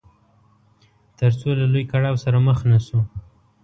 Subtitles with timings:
[1.19, 2.99] تر څو له لوی کړاو سره مخ نه شو.